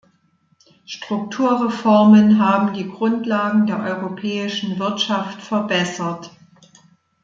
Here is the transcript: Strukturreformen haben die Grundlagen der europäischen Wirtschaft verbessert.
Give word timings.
Strukturreformen 0.87 2.39
haben 2.43 2.73
die 2.73 2.89
Grundlagen 2.89 3.67
der 3.67 3.81
europäischen 3.81 4.79
Wirtschaft 4.79 5.43
verbessert. 5.43 6.31